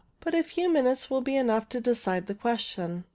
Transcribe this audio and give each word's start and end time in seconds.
But 0.19 0.33
a 0.33 0.41
few 0.41 0.67
minutes 0.67 1.11
will 1.11 1.21
be 1.21 1.35
enough 1.35 1.69
to 1.69 1.79
decide 1.79 2.25
the 2.25 2.33
question. 2.33 3.03